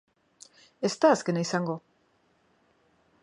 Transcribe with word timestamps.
Ez 0.87 0.91
da 1.03 1.11
azkena 1.17 1.43
izango. 1.47 1.75